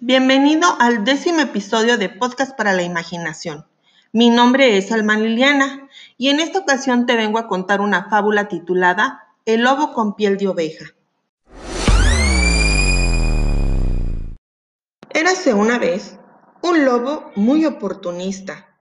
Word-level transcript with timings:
Bienvenido 0.00 0.68
al 0.78 1.04
décimo 1.04 1.40
episodio 1.40 1.96
de 1.96 2.08
Podcast 2.10 2.56
para 2.56 2.74
la 2.74 2.82
Imaginación. 2.82 3.66
Mi 4.12 4.28
nombre 4.28 4.76
es 4.76 4.92
Alma 4.92 5.16
Liliana 5.16 5.88
y 6.18 6.28
en 6.28 6.40
esta 6.40 6.58
ocasión 6.58 7.06
te 7.06 7.16
vengo 7.16 7.38
a 7.38 7.48
contar 7.48 7.80
una 7.80 8.10
fábula 8.10 8.48
titulada 8.48 9.28
El 9.46 9.62
lobo 9.62 9.94
con 9.94 10.14
piel 10.14 10.36
de 10.36 10.48
oveja. 10.48 10.84
Érase 15.10 15.54
una 15.54 15.78
vez 15.78 16.18
un 16.60 16.84
lobo 16.84 17.30
muy 17.36 17.64
oportunista 17.64 18.76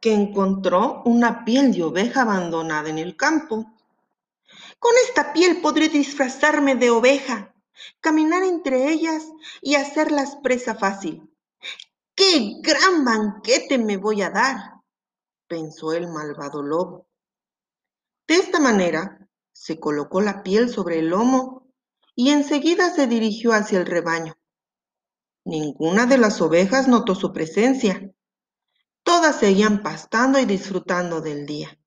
que 0.00 0.12
encontró 0.14 1.02
una 1.04 1.44
piel 1.44 1.72
de 1.72 1.82
oveja 1.82 2.22
abandonada 2.22 2.88
en 2.88 2.98
el 2.98 3.16
campo. 3.16 3.72
Con 4.78 4.92
esta 5.08 5.32
piel 5.32 5.60
podré 5.60 5.88
disfrazarme 5.88 6.76
de 6.76 6.90
oveja, 6.90 7.52
caminar 8.00 8.42
entre 8.42 8.90
ellas 8.90 9.24
y 9.60 9.74
hacerlas 9.74 10.36
presa 10.42 10.74
fácil. 10.74 11.30
¡Qué 12.14 12.56
gran 12.60 13.04
banquete 13.04 13.78
me 13.78 13.96
voy 13.96 14.22
a 14.22 14.30
dar! 14.30 14.74
pensó 15.46 15.92
el 15.92 16.06
malvado 16.08 16.62
lobo. 16.62 17.08
De 18.28 18.36
esta 18.36 18.60
manera, 18.60 19.28
se 19.52 19.80
colocó 19.80 20.20
la 20.20 20.42
piel 20.42 20.68
sobre 20.68 20.98
el 21.00 21.08
lomo 21.08 21.66
y 22.14 22.30
enseguida 22.30 22.94
se 22.94 23.06
dirigió 23.06 23.52
hacia 23.52 23.78
el 23.78 23.86
rebaño. 23.86 24.34
Ninguna 25.44 26.06
de 26.06 26.18
las 26.18 26.40
ovejas 26.40 26.86
notó 26.86 27.14
su 27.14 27.32
presencia. 27.32 28.12
Todas 29.02 29.36
seguían 29.36 29.82
pastando 29.82 30.38
y 30.38 30.44
disfrutando 30.44 31.20
del 31.20 31.46
día. 31.46 31.78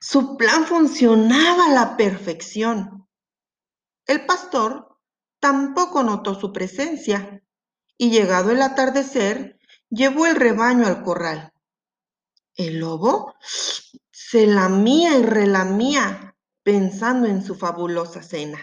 Su 0.00 0.36
plan 0.36 0.64
funcionaba 0.64 1.66
a 1.66 1.72
la 1.72 1.96
perfección. 1.96 3.07
El 4.08 4.24
pastor 4.24 4.98
tampoco 5.38 6.02
notó 6.02 6.34
su 6.34 6.50
presencia 6.50 7.44
y 7.98 8.10
llegado 8.10 8.50
el 8.50 8.62
atardecer 8.62 9.60
llevó 9.90 10.24
el 10.26 10.34
rebaño 10.34 10.86
al 10.86 11.02
corral. 11.04 11.52
El 12.56 12.78
lobo 12.78 13.34
se 14.10 14.46
lamía 14.46 15.18
y 15.18 15.22
relamía 15.22 16.34
pensando 16.62 17.28
en 17.28 17.44
su 17.44 17.54
fabulosa 17.54 18.22
cena. 18.22 18.58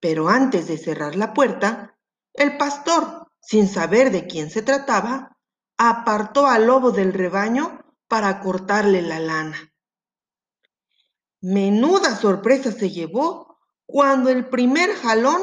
Pero 0.00 0.28
antes 0.28 0.66
de 0.66 0.78
cerrar 0.78 1.14
la 1.14 1.32
puerta, 1.32 1.96
el 2.34 2.56
pastor, 2.56 3.28
sin 3.40 3.68
saber 3.68 4.10
de 4.10 4.26
quién 4.26 4.50
se 4.50 4.62
trataba, 4.62 5.38
apartó 5.76 6.48
al 6.48 6.66
lobo 6.66 6.90
del 6.90 7.12
rebaño 7.12 7.84
para 8.08 8.40
cortarle 8.40 9.00
la 9.00 9.20
lana. 9.20 9.72
Menuda 11.40 12.16
sorpresa 12.16 12.72
se 12.72 12.90
llevó 12.90 13.51
cuando 13.86 14.30
el 14.30 14.48
primer 14.48 14.94
jalón 14.94 15.42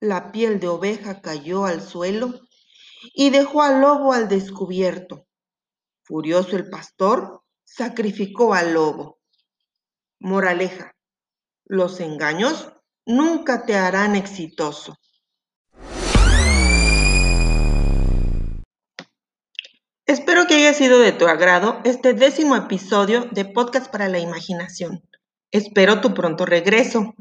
la 0.00 0.32
piel 0.32 0.60
de 0.60 0.68
oveja 0.68 1.20
cayó 1.20 1.66
al 1.66 1.82
suelo 1.82 2.40
y 3.14 3.30
dejó 3.30 3.62
al 3.62 3.80
lobo 3.80 4.12
al 4.12 4.28
descubierto. 4.28 5.26
Furioso 6.02 6.56
el 6.56 6.68
pastor 6.70 7.42
sacrificó 7.64 8.54
al 8.54 8.74
lobo. 8.74 9.20
Moraleja, 10.18 10.96
los 11.64 12.00
engaños 12.00 12.72
nunca 13.06 13.64
te 13.64 13.76
harán 13.76 14.16
exitoso. 14.16 14.96
Espero 20.06 20.46
que 20.48 20.54
haya 20.54 20.74
sido 20.74 20.98
de 20.98 21.12
tu 21.12 21.28
agrado 21.28 21.80
este 21.84 22.14
décimo 22.14 22.56
episodio 22.56 23.26
de 23.30 23.44
Podcast 23.44 23.92
para 23.92 24.08
la 24.08 24.18
Imaginación. 24.18 25.04
Espero 25.52 26.00
tu 26.00 26.14
pronto 26.14 26.44
regreso. 26.44 27.14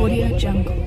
Audio 0.00 0.38
Jungle. 0.38 0.80